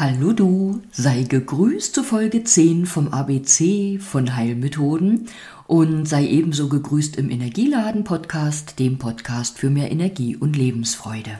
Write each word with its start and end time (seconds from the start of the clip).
Hallo 0.00 0.32
du, 0.32 0.80
sei 0.90 1.24
gegrüßt 1.24 1.94
zu 1.94 2.02
Folge 2.02 2.42
10 2.42 2.86
vom 2.86 3.08
ABC 3.08 3.98
von 3.98 4.34
Heilmethoden 4.34 5.26
und 5.66 6.08
sei 6.08 6.26
ebenso 6.26 6.70
gegrüßt 6.70 7.16
im 7.16 7.28
Energieladen 7.28 8.02
Podcast, 8.02 8.78
dem 8.78 8.96
Podcast 8.96 9.58
für 9.58 9.68
mehr 9.68 9.92
Energie 9.92 10.36
und 10.36 10.56
Lebensfreude. 10.56 11.32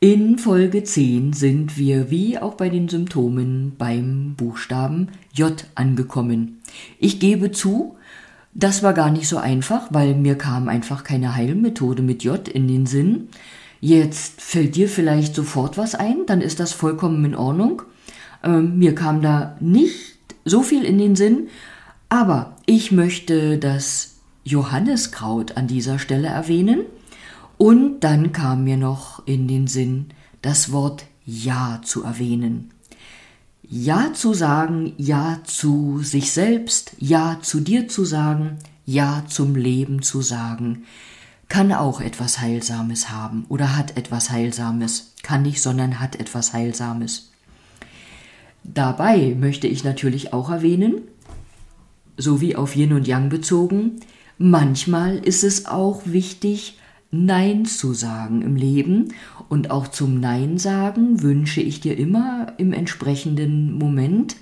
In 0.00 0.38
Folge 0.38 0.84
10 0.84 1.34
sind 1.34 1.76
wir 1.76 2.10
wie 2.10 2.38
auch 2.38 2.54
bei 2.54 2.70
den 2.70 2.88
Symptomen 2.88 3.74
beim 3.76 4.36
Buchstaben 4.38 5.08
J 5.34 5.62
angekommen. 5.74 6.62
Ich 6.98 7.20
gebe 7.20 7.52
zu, 7.52 7.98
das 8.54 8.82
war 8.82 8.94
gar 8.94 9.10
nicht 9.10 9.28
so 9.28 9.36
einfach, 9.36 9.88
weil 9.90 10.14
mir 10.14 10.36
kam 10.36 10.66
einfach 10.70 11.04
keine 11.04 11.36
Heilmethode 11.36 12.00
mit 12.02 12.24
J 12.24 12.48
in 12.48 12.68
den 12.68 12.86
Sinn. 12.86 13.28
Jetzt 13.80 14.42
fällt 14.42 14.76
dir 14.76 14.88
vielleicht 14.88 15.34
sofort 15.34 15.78
was 15.78 15.94
ein, 15.94 16.26
dann 16.26 16.42
ist 16.42 16.60
das 16.60 16.72
vollkommen 16.72 17.24
in 17.24 17.34
Ordnung. 17.34 17.82
Ähm, 18.44 18.78
mir 18.78 18.94
kam 18.94 19.22
da 19.22 19.56
nicht 19.60 20.18
so 20.44 20.62
viel 20.62 20.84
in 20.84 20.98
den 20.98 21.16
Sinn, 21.16 21.48
aber 22.08 22.56
ich 22.66 22.92
möchte 22.92 23.58
das 23.58 24.16
Johanneskraut 24.44 25.56
an 25.56 25.66
dieser 25.66 25.98
Stelle 25.98 26.28
erwähnen. 26.28 26.80
Und 27.56 28.00
dann 28.00 28.32
kam 28.32 28.64
mir 28.64 28.76
noch 28.76 29.26
in 29.26 29.48
den 29.48 29.66
Sinn, 29.66 30.06
das 30.42 30.72
Wort 30.72 31.04
Ja 31.24 31.80
zu 31.84 32.02
erwähnen. 32.02 32.70
Ja 33.62 34.12
zu 34.14 34.34
sagen, 34.34 34.94
Ja 34.96 35.40
zu 35.44 36.00
sich 36.02 36.32
selbst, 36.32 36.92
Ja 36.98 37.38
zu 37.42 37.60
dir 37.60 37.86
zu 37.86 38.04
sagen, 38.04 38.58
Ja 38.86 39.24
zum 39.28 39.54
Leben 39.54 40.02
zu 40.02 40.22
sagen, 40.22 40.84
kann 41.50 41.72
auch 41.72 42.00
etwas 42.00 42.40
Heilsames 42.40 43.10
haben 43.10 43.44
oder 43.48 43.76
hat 43.76 43.98
etwas 43.98 44.30
Heilsames. 44.30 45.12
Kann 45.22 45.42
nicht, 45.42 45.60
sondern 45.60 46.00
hat 46.00 46.16
etwas 46.16 46.54
Heilsames. 46.54 47.32
Dabei 48.62 49.36
möchte 49.38 49.66
ich 49.66 49.84
natürlich 49.84 50.32
auch 50.32 50.48
erwähnen, 50.48 51.02
so 52.16 52.40
wie 52.40 52.54
auf 52.54 52.76
Yin 52.76 52.92
und 52.92 53.08
Yang 53.08 53.30
bezogen, 53.30 54.00
manchmal 54.38 55.18
ist 55.18 55.42
es 55.42 55.66
auch 55.66 56.02
wichtig, 56.04 56.78
Nein 57.10 57.64
zu 57.66 57.92
sagen 57.92 58.42
im 58.42 58.54
Leben 58.54 59.12
und 59.48 59.72
auch 59.72 59.88
zum 59.88 60.20
Nein 60.20 60.58
sagen 60.58 61.22
wünsche 61.22 61.60
ich 61.60 61.80
dir 61.80 61.98
immer 61.98 62.52
im 62.58 62.72
entsprechenden 62.72 63.76
Moment 63.76 64.36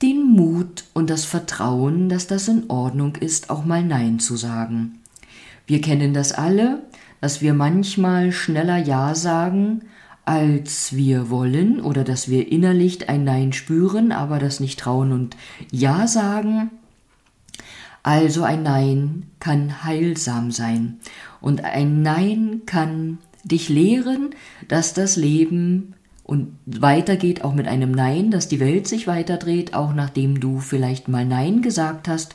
den 0.00 0.22
Mut 0.22 0.84
und 0.94 1.10
das 1.10 1.26
Vertrauen, 1.26 2.08
dass 2.08 2.26
das 2.26 2.48
in 2.48 2.70
Ordnung 2.70 3.16
ist, 3.16 3.50
auch 3.50 3.66
mal 3.66 3.84
Nein 3.84 4.18
zu 4.18 4.36
sagen. 4.36 5.01
Wir 5.66 5.80
kennen 5.80 6.14
das 6.14 6.32
alle, 6.32 6.82
dass 7.20 7.40
wir 7.40 7.54
manchmal 7.54 8.32
schneller 8.32 8.78
Ja 8.78 9.14
sagen, 9.14 9.82
als 10.24 10.94
wir 10.94 11.30
wollen 11.30 11.80
oder 11.80 12.04
dass 12.04 12.28
wir 12.28 12.50
innerlich 12.50 13.08
ein 13.08 13.24
Nein 13.24 13.52
spüren, 13.52 14.12
aber 14.12 14.38
das 14.38 14.60
nicht 14.60 14.78
trauen 14.78 15.12
und 15.12 15.36
Ja 15.70 16.06
sagen. 16.06 16.70
Also 18.02 18.42
ein 18.42 18.62
Nein 18.62 19.30
kann 19.38 19.84
heilsam 19.84 20.50
sein 20.50 20.98
und 21.40 21.64
ein 21.64 22.02
Nein 22.02 22.62
kann 22.66 23.18
dich 23.44 23.68
lehren, 23.68 24.30
dass 24.68 24.94
das 24.94 25.16
Leben 25.16 25.94
und 26.24 26.56
weitergeht 26.66 27.44
auch 27.44 27.54
mit 27.54 27.68
einem 27.68 27.92
Nein, 27.92 28.30
dass 28.30 28.48
die 28.48 28.60
Welt 28.60 28.88
sich 28.88 29.06
weiterdreht, 29.06 29.74
auch 29.74 29.92
nachdem 29.92 30.40
du 30.40 30.58
vielleicht 30.58 31.08
mal 31.08 31.24
Nein 31.24 31.62
gesagt 31.62 32.08
hast 32.08 32.34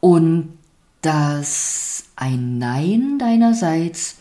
und 0.00 0.57
dass 1.08 2.04
ein 2.16 2.58
Nein 2.58 3.18
deinerseits 3.18 4.16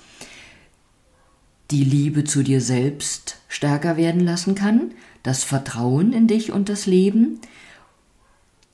die 1.70 1.84
Liebe 1.84 2.24
zu 2.24 2.44
dir 2.44 2.62
selbst 2.62 3.40
stärker 3.50 3.98
werden 3.98 4.22
lassen 4.22 4.56
kann, 4.56 4.94
das 5.22 5.44
Vertrauen 5.44 6.14
in 6.14 6.28
dich 6.28 6.54
und 6.54 6.70
das 6.70 6.86
Leben, 6.86 7.42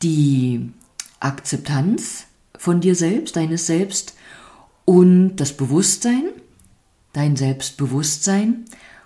die 0.04 0.72
Akzeptanz 1.22 2.28
von 2.56 2.82
dir 2.82 2.94
selbst, 2.94 3.36
deines 3.36 3.66
Selbst 3.66 4.14
und 4.86 5.38
das 5.38 5.58
Bewusstsein, 5.58 6.26
dein 7.14 7.36
Selbstbewusstsein 7.36 8.66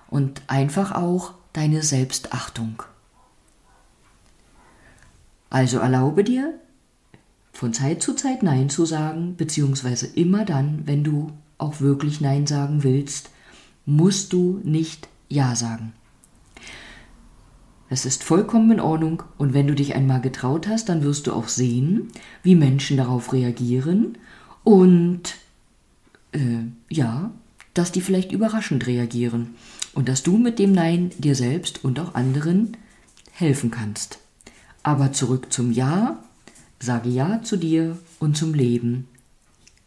und 0.10 0.42
einfach 0.48 0.92
auch 0.92 1.34
deine 1.54 1.82
Selbstachtung. 1.82 2.84
Also 5.50 5.80
erlaube 5.80 6.26
dir, 6.26 6.60
von 7.58 7.74
Zeit 7.74 8.04
zu 8.04 8.14
Zeit 8.14 8.44
Nein 8.44 8.70
zu 8.70 8.86
sagen, 8.86 9.34
beziehungsweise 9.36 10.06
immer 10.06 10.46
dann, 10.46 10.84
wenn 10.86 11.04
du 11.04 11.32
auch 11.58 11.82
wirklich 11.82 12.22
Nein 12.22 12.46
sagen 12.46 12.84
willst, 12.84 13.32
musst 13.84 14.32
du 14.32 14.62
nicht 14.64 15.08
Ja 15.28 15.56
sagen. 15.56 15.94
Es 17.90 18.06
ist 18.06 18.24
vollkommen 18.24 18.74
in 18.74 18.80
Ordnung 18.80 19.24
und 19.40 19.56
wenn 19.56 19.66
du 19.66 19.74
dich 19.74 19.96
einmal 19.96 20.22
getraut 20.22 20.68
hast, 20.68 20.88
dann 20.88 21.02
wirst 21.02 21.26
du 21.26 21.34
auch 21.34 21.48
sehen, 21.48 22.10
wie 22.44 22.54
Menschen 22.54 22.96
darauf 22.96 23.34
reagieren 23.34 24.20
und 24.64 25.34
äh, 26.34 26.60
ja, 26.92 27.32
dass 27.74 27.92
die 27.92 28.02
vielleicht 28.02 28.32
überraschend 28.32 28.86
reagieren 28.86 29.56
und 29.96 30.10
dass 30.10 30.22
du 30.22 30.38
mit 30.38 30.60
dem 30.60 30.74
Nein 30.74 31.10
dir 31.18 31.34
selbst 31.34 31.84
und 31.84 32.00
auch 32.00 32.14
anderen 32.14 32.78
helfen 33.32 33.72
kannst. 33.72 34.20
Aber 34.84 35.12
zurück 35.12 35.52
zum 35.52 35.72
Ja, 35.72 36.20
sage 36.80 37.10
Ja 37.10 37.42
zu 37.44 37.58
dir 37.58 37.98
und 38.20 38.38
zum 38.38 38.54
Leben. 38.54 39.08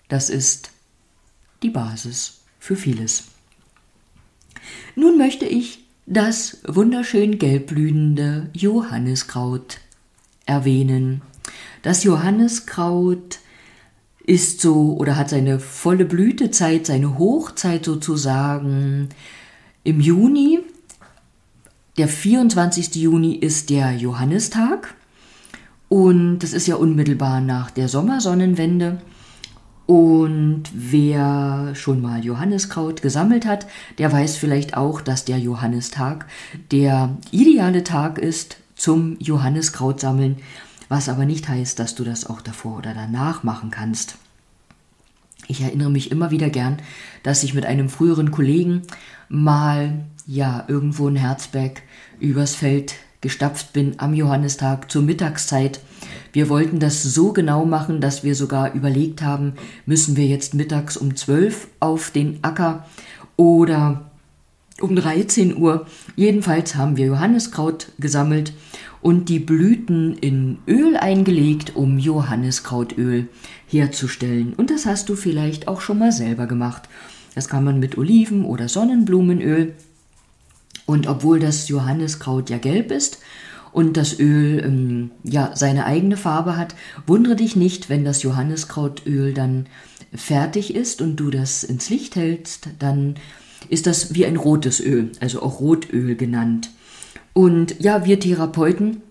Das 0.08 0.30
ist 0.30 0.70
die 1.62 1.70
Basis 1.70 2.40
für 2.58 2.76
vieles. 2.76 3.24
Nun 4.96 5.18
möchte 5.18 5.46
ich 5.46 5.84
das 6.06 6.58
wunderschön 6.66 7.38
gelbblühende 7.38 8.50
Johanniskraut 8.52 9.78
erwähnen. 10.46 11.22
Das 11.82 12.02
Johanniskraut 12.02 13.38
ist 14.24 14.60
so 14.60 14.96
oder 14.96 15.16
hat 15.16 15.30
seine 15.30 15.60
volle 15.60 16.04
Blütezeit, 16.04 16.86
seine 16.86 17.18
Hochzeit 17.18 17.84
sozusagen 17.84 19.08
im 19.84 20.00
Juni. 20.00 20.60
Der 21.96 22.08
24. 22.08 22.96
Juni 22.96 23.34
ist 23.36 23.70
der 23.70 23.92
Johannistag 23.92 24.94
und 25.90 26.38
das 26.38 26.52
ist 26.52 26.68
ja 26.68 26.76
unmittelbar 26.76 27.40
nach 27.40 27.72
der 27.72 27.88
Sommersonnenwende. 27.88 28.98
Und 29.86 30.62
wer 30.72 31.74
schon 31.74 32.00
mal 32.00 32.24
Johanniskraut 32.24 33.02
gesammelt 33.02 33.44
hat, 33.44 33.66
der 33.98 34.12
weiß 34.12 34.36
vielleicht 34.36 34.76
auch, 34.76 35.00
dass 35.00 35.24
der 35.24 35.38
Johannistag 35.38 36.26
der 36.70 37.18
ideale 37.32 37.82
Tag 37.82 38.18
ist 38.18 38.58
zum 38.76 39.16
Johanniskraut 39.18 39.98
sammeln, 39.98 40.36
was 40.88 41.08
aber 41.08 41.24
nicht 41.24 41.48
heißt, 41.48 41.80
dass 41.80 41.96
du 41.96 42.04
das 42.04 42.24
auch 42.24 42.40
davor 42.40 42.78
oder 42.78 42.94
danach 42.94 43.42
machen 43.42 43.72
kannst. 43.72 44.14
Ich 45.48 45.60
erinnere 45.60 45.90
mich 45.90 46.12
immer 46.12 46.30
wieder 46.30 46.50
gern, 46.50 46.76
dass 47.24 47.42
ich 47.42 47.52
mit 47.52 47.66
einem 47.66 47.88
früheren 47.88 48.30
Kollegen 48.30 48.82
mal 49.28 50.04
ja 50.24 50.64
irgendwo 50.68 51.08
in 51.08 51.16
Herzberg 51.16 51.82
übers 52.20 52.54
Feld 52.54 52.94
gestapft 53.20 53.72
bin 53.72 53.94
am 53.98 54.14
Johannistag 54.14 54.91
zur 54.91 55.03
Mittagszeit 55.03 55.81
wir 56.32 56.48
wollten 56.48 56.78
das 56.78 57.03
so 57.03 57.32
genau 57.32 57.64
machen, 57.64 58.00
dass 58.00 58.22
wir 58.22 58.34
sogar 58.34 58.72
überlegt 58.75 59.22
haben, 59.22 59.54
müssen 59.84 60.16
wir 60.16 60.26
jetzt 60.26 60.54
mittags 60.54 60.97
um 60.97 61.16
12 61.16 61.69
auf 61.80 62.10
den 62.10 62.38
Acker 62.42 62.86
oder 63.36 64.10
um 64.80 64.94
13 64.94 65.56
Uhr. 65.56 65.86
Jedenfalls 66.14 66.76
haben 66.76 66.97
wir 66.97 67.06
Johanniskraut 67.06 67.88
gesammelt 67.98 68.53
und 69.03 69.28
die 69.28 69.41
Blüten 69.41 70.16
in 70.19 70.59
Öl 70.69 70.97
eingelegt, 70.97 71.75
um 71.75 71.98
Johanniskrautöl 71.98 73.28
herzustellen. 73.66 74.54
Und 74.56 74.70
das 74.70 74.86
hast 74.86 75.09
du 75.09 75.16
vielleicht 75.16 75.69
auch 75.69 75.80
schon 75.80 75.98
mal 75.98 76.12
selber 76.12 76.47
gemacht. 76.47 76.88
Das 77.34 77.48
kann 77.48 77.64
man 77.64 77.80
mit 77.80 77.98
Oliven- 77.98 78.44
oder 78.44 78.69
Sonnenblumenöl. 78.69 79.75
Und 80.90 81.06
obwohl 81.06 81.38
das 81.38 81.68
Johanniskraut 81.68 82.50
ja 82.50 82.58
gelb 82.58 82.91
ist 82.91 83.20
und 83.70 83.97
das 83.97 84.18
Öl 84.18 84.60
ähm, 84.65 85.12
ja 85.22 85.53
seine 85.54 85.86
eigene 85.86 86.16
Farbe 86.16 86.56
hat, 86.56 86.74
wundere 87.06 87.36
dich 87.36 87.54
nicht, 87.54 87.88
wenn 87.88 88.04
das 88.04 88.24
Johanniskrautöl 88.24 89.32
dann 89.32 89.66
fertig 90.12 90.74
ist 90.74 91.00
und 91.00 91.15
du 91.15 91.30
das 91.30 91.62
ins 91.62 91.91
Licht 91.91 92.16
hältst, 92.16 92.70
dann 92.80 93.15
ist 93.68 93.86
das 93.86 94.15
wie 94.15 94.26
ein 94.26 94.34
rotes 94.34 94.80
Öl, 94.80 95.12
also 95.20 95.42
auch 95.42 95.60
Rotöl 95.60 96.16
genannt. 96.16 96.70
Und 97.34 97.78
ja, 97.78 98.04
wir 98.04 98.18
Therapeuten 98.18 99.03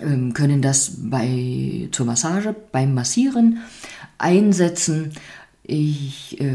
ähm, 0.00 0.34
können 0.34 0.62
das 0.62 0.92
bei 0.98 1.88
zur 1.90 2.06
Massage 2.06 2.54
beim 2.70 2.94
Massieren 2.94 3.58
einsetzen. 4.18 5.14
Ich 5.64 6.40
äh, 6.40 6.54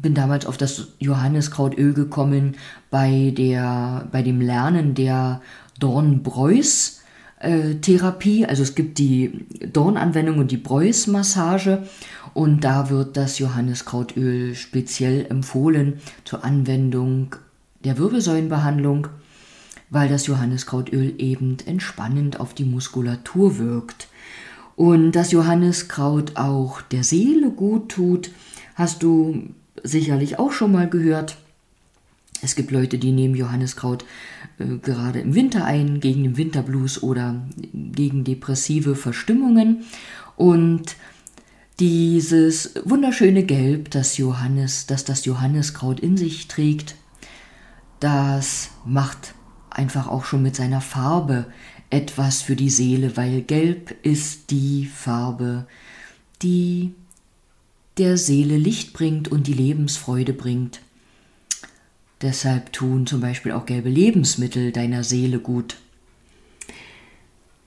bin 0.00 0.14
damals 0.14 0.46
auf 0.46 0.56
das 0.56 0.88
Johanniskrautöl 0.98 1.92
gekommen 1.92 2.56
bei 2.90 3.32
der 3.36 4.08
bei 4.12 4.22
dem 4.22 4.40
Lernen 4.40 4.94
der 4.94 5.40
Dornbreus 5.78 7.02
äh, 7.38 7.74
Therapie. 7.76 8.46
Also 8.46 8.62
es 8.62 8.74
gibt 8.74 8.98
die 8.98 9.46
Dornanwendung 9.72 10.38
und 10.38 10.50
die 10.50 10.56
Breus 10.56 11.06
Massage 11.06 11.82
und 12.34 12.64
da 12.64 12.90
wird 12.90 13.16
das 13.16 13.38
Johanniskrautöl 13.38 14.54
speziell 14.54 15.26
empfohlen 15.28 16.00
zur 16.24 16.44
Anwendung 16.44 17.36
der 17.84 17.98
Wirbelsäulenbehandlung 17.98 19.08
weil 19.90 20.08
das 20.08 20.26
Johanniskrautöl 20.26 21.14
eben 21.18 21.56
entspannend 21.66 22.40
auf 22.40 22.54
die 22.54 22.64
Muskulatur 22.64 23.58
wirkt. 23.58 24.08
Und 24.76 25.12
dass 25.12 25.32
Johanniskraut 25.32 26.36
auch 26.36 26.80
der 26.80 27.04
Seele 27.04 27.50
gut 27.50 27.90
tut, 27.90 28.30
hast 28.76 29.02
du 29.02 29.50
sicherlich 29.82 30.38
auch 30.38 30.52
schon 30.52 30.72
mal 30.72 30.88
gehört. 30.88 31.36
Es 32.42 32.54
gibt 32.54 32.70
Leute, 32.70 32.98
die 32.98 33.12
nehmen 33.12 33.34
Johanniskraut 33.34 34.04
äh, 34.58 34.78
gerade 34.78 35.20
im 35.20 35.34
Winter 35.34 35.64
ein, 35.64 36.00
gegen 36.00 36.22
den 36.22 36.36
Winterblues 36.36 37.02
oder 37.02 37.42
gegen 37.72 38.24
depressive 38.24 38.96
Verstimmungen. 38.96 39.84
Und 40.36 40.96
dieses 41.80 42.74
wunderschöne 42.84 43.44
Gelb, 43.44 43.90
das 43.90 44.16
Johannes, 44.16 44.86
das 44.86 45.04
das 45.04 45.24
Johanniskraut 45.24 46.00
in 46.00 46.16
sich 46.16 46.48
trägt, 46.48 46.94
das 48.00 48.70
macht 48.84 49.34
einfach 49.70 50.08
auch 50.08 50.24
schon 50.24 50.42
mit 50.42 50.56
seiner 50.56 50.80
Farbe 50.80 51.46
etwas 51.90 52.42
für 52.42 52.56
die 52.56 52.70
Seele, 52.70 53.16
weil 53.16 53.42
Gelb 53.42 53.94
ist 54.02 54.50
die 54.50 54.86
Farbe, 54.86 55.66
die 56.42 56.94
der 58.00 58.16
Seele 58.16 58.56
Licht 58.56 58.94
bringt 58.94 59.28
und 59.28 59.46
die 59.46 59.52
Lebensfreude 59.52 60.32
bringt. 60.32 60.80
Deshalb 62.22 62.72
tun 62.72 63.06
zum 63.06 63.20
Beispiel 63.20 63.52
auch 63.52 63.66
gelbe 63.66 63.90
Lebensmittel 63.90 64.72
deiner 64.72 65.04
Seele 65.04 65.38
gut. 65.38 65.76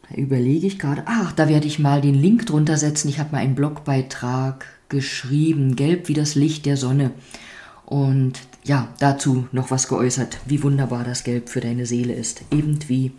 Da 0.09 0.15
überlege 0.15 0.65
ich 0.65 0.80
gerade, 0.80 1.03
ach, 1.06 1.33
da 1.33 1.47
werde 1.50 1.68
ich 1.68 1.77
mal 1.77 2.01
den 2.01 2.15
Link 2.15 2.47
drunter 2.47 2.77
setzen. 2.77 3.09
Ich 3.09 3.19
habe 3.19 3.31
mal 3.31 3.38
einen 3.38 3.53
Blogbeitrag 3.53 4.65
geschrieben, 4.89 5.75
gelb 5.75 6.07
wie 6.07 6.15
das 6.15 6.33
Licht 6.33 6.65
der 6.65 6.77
Sonne. 6.77 7.12
Und 7.86 8.39
ja, 8.63 8.91
dazu 9.00 9.47
noch 9.51 9.69
was 9.69 9.88
geäußert, 9.88 10.39
wie 10.47 10.63
wunderbar 10.63 11.03
das 11.03 11.24
Gelb 11.24 11.50
für 11.50 11.62
deine 11.62 11.86
Seele 11.86 12.13
ist. 12.13 12.41
Eben 12.50 12.79
wie 12.88 13.12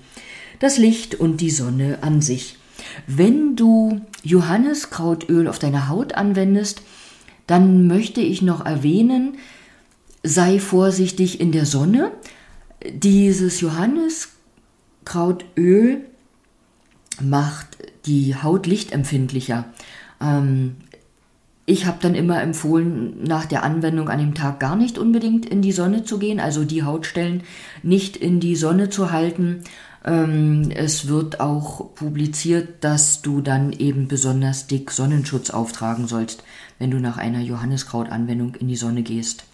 das 0.59 0.79
Licht 0.79 1.15
und 1.15 1.41
die 1.41 1.51
Sonne 1.51 1.99
an 2.01 2.21
sich. 2.23 2.59
Wenn 3.07 3.55
du 3.55 4.01
Johanniskrautöl 4.25 5.47
auf 5.47 5.61
deine 5.61 5.89
Haut 5.89 6.15
anwendest, 6.15 6.83
dann 7.47 7.87
möchte 7.87 8.21
ich 8.21 8.43
noch 8.43 8.65
erwähnen, 8.65 9.37
sei 10.23 10.59
vorsichtig 10.59 11.41
in 11.41 11.53
der 11.53 11.67
Sonne. 11.67 12.13
Dieses 12.93 13.61
Johanniskrautöl 13.61 16.05
macht 17.21 17.77
die 18.07 18.35
Haut 18.37 18.67
lichtempfindlicher. 18.67 19.67
Ähm, 20.21 20.77
ich 21.67 21.87
habe 21.87 21.99
dann 22.01 22.15
immer 22.15 22.43
empfohlen, 22.43 23.23
nach 23.25 23.47
der 23.47 23.63
Anwendung 23.63 24.11
an 24.11 24.19
dem 24.19 24.35
Tag 24.35 24.61
gar 24.61 24.77
nicht 24.77 24.99
unbedingt 24.99 25.47
in 25.47 25.63
die 25.63 25.73
Sonne 25.73 26.05
zu 26.05 26.19
gehen, 26.19 26.39
also 26.39 26.65
die 26.65 26.83
Hautstellen 26.83 27.43
nicht 27.83 28.17
in 28.17 28.39
die 28.39 28.57
Sonne 28.57 28.91
zu 28.91 29.13
halten. 29.13 29.61
Ähm, 30.05 30.71
es 30.75 31.09
wird 31.09 31.41
auch 31.41 31.95
publiziert, 31.95 32.85
dass 32.85 33.23
du 33.23 33.41
dann 33.41 33.73
eben 33.73 34.09
besonders 34.09 34.67
dick 34.67 34.91
Sonnenschutz 34.91 35.49
auftragen 35.49 36.07
sollst, 36.07 36.45
wenn 36.79 36.91
du 36.91 36.99
nach 36.99 37.17
einer 37.17 37.41
Johanniskrautanwendung 37.41 38.57
in 38.57 38.69
die 38.69 38.77
Sonne 38.77 39.03
gehst. 39.03 39.45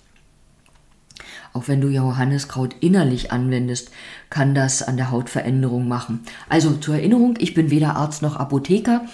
Auch 1.53 1.69
wenn 1.69 1.81
du 1.81 1.89
Johanniskraut 1.89 2.75
innerlich 2.81 3.31
anwendest, 3.31 3.91
kann 4.31 4.55
das 4.55 4.83
an 4.83 4.97
der 4.97 5.13
Haut 5.13 5.31
Veränderung 5.31 5.87
machen. 5.87 6.21
Also 6.49 6.73
zur 6.73 6.97
Erinnerung, 6.97 7.37
ich 7.39 7.55
bin 7.55 7.71
weder 7.71 7.97
Arzt 7.97 8.23
noch 8.23 8.37
Apotheker, 8.37 9.05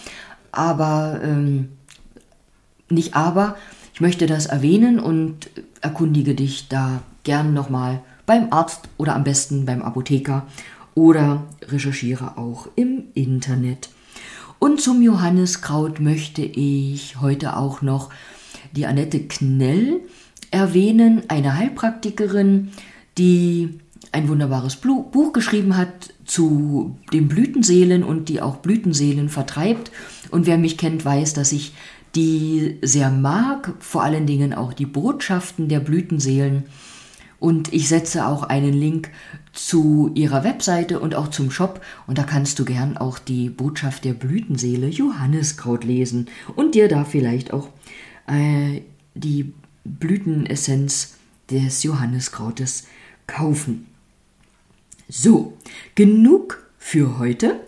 aber 0.53 1.21
ähm, 1.23 1.71
nicht 2.89 3.15
aber, 3.15 3.57
ich 3.95 4.01
möchte 4.01 4.27
das 4.27 4.47
erwähnen 4.47 5.01
und 5.01 5.51
erkundige 5.81 6.35
dich 6.35 6.69
da 6.69 7.03
gern 7.25 7.55
nochmal 7.55 8.03
beim 8.27 8.49
Arzt 8.53 8.89
oder 8.99 9.15
am 9.15 9.25
besten 9.25 9.65
beim 9.65 9.83
Apotheker 9.83 10.47
oder 10.95 11.45
recherchiere 11.69 12.37
auch 12.37 12.69
im 12.77 13.05
Internet. 13.15 13.91
Und 14.59 14.81
zum 14.81 15.03
Johanniskraut 15.03 16.01
möchte 16.01 16.43
ich 16.43 17.21
heute 17.21 17.57
auch 17.57 17.83
noch 17.83 18.11
die 18.73 18.87
Annette 18.87 19.21
Knell 19.21 20.01
erwähnen, 20.51 21.23
eine 21.29 21.57
Heilpraktikerin, 21.57 22.73
die 23.19 23.81
ein 24.13 24.29
wunderbares 24.29 24.77
Buch 24.77 25.33
geschrieben 25.33 25.77
hat 25.77 26.15
zu 26.25 26.97
den 27.13 27.29
Blütenseelen 27.29 28.03
und 28.03 28.29
die 28.29 28.41
auch 28.41 28.57
Blütenseelen 28.57 29.29
vertreibt. 29.29 29.91
Und 30.31 30.47
wer 30.47 30.59
mich 30.59 30.79
kennt, 30.79 31.05
weiß, 31.05 31.35
dass 31.35 31.53
ich 31.53 31.75
die 32.15 32.79
sehr 32.83 33.11
mag, 33.11 33.75
vor 33.79 34.03
allen 34.03 34.27
Dingen 34.27 34.55
auch 34.55 34.73
die 34.73 34.87
Botschaften 34.87 35.69
der 35.69 35.81
Blütenseelen. 35.81 36.65
Und 37.39 37.73
ich 37.73 37.89
setze 37.89 38.27
auch 38.27 38.45
einen 38.45 38.73
Link 38.73 39.11
zu 39.53 40.11
ihrer 40.15 40.43
Webseite 40.43 41.01
und 41.01 41.15
auch 41.15 41.29
zum 41.29 41.51
Shop. 41.51 41.83
Und 42.07 42.17
da 42.17 42.23
kannst 42.23 42.59
du 42.59 42.65
gern 42.65 42.97
auch 42.97 43.19
die 43.19 43.51
Botschaft 43.51 44.05
der 44.05 44.15
Blütenseele 44.15 44.89
Johanniskraut 44.89 45.85
lesen 45.85 46.29
und 46.55 46.75
dir 46.75 46.89
da 46.89 47.05
vielleicht 47.05 47.53
auch 47.53 47.69
äh, 48.27 48.81
die 49.15 49.53
Blütenessenz 49.85 51.17
des 51.51 51.83
Johanniskrautes 51.83 52.87
kaufen. 53.27 53.87
So, 55.09 55.57
genug 55.95 56.67
für 56.79 57.19
heute. 57.19 57.61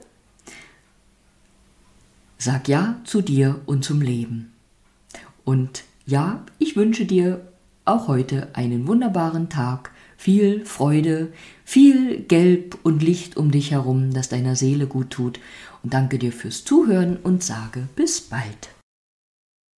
Sag 2.37 2.69
ja 2.69 3.01
zu 3.05 3.23
dir 3.23 3.61
und 3.67 3.85
zum 3.85 4.01
Leben. 4.01 4.53
Und 5.45 5.85
ja, 6.05 6.45
ich 6.59 6.77
wünsche 6.77 7.05
dir 7.05 7.47
auch 7.85 8.09
heute 8.09 8.49
einen 8.55 8.87
wunderbaren 8.87 9.49
Tag, 9.49 9.93
viel 10.17 10.65
Freude, 10.67 11.33
viel 11.65 12.21
Gelb 12.23 12.79
und 12.83 13.03
Licht 13.03 13.37
um 13.37 13.51
dich 13.51 13.71
herum, 13.71 14.13
das 14.13 14.29
deiner 14.29 14.57
Seele 14.57 14.87
gut 14.87 15.11
tut. 15.11 15.41
Und 15.83 15.95
danke 15.95 16.19
dir 16.19 16.33
fürs 16.33 16.65
Zuhören 16.65 17.17
und 17.17 17.43
sage 17.43 17.89
bis 17.95 18.21
bald. 18.21 18.71